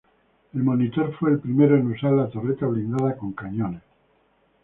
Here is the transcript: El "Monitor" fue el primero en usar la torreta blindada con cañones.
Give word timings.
El 0.55 0.63
"Monitor" 0.63 1.13
fue 1.19 1.29
el 1.29 1.37
primero 1.37 1.75
en 1.77 1.91
usar 1.91 2.13
la 2.13 2.27
torreta 2.27 2.65
blindada 2.65 3.15
con 3.15 3.33
cañones. 3.33 3.83